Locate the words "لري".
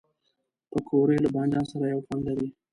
2.27-2.47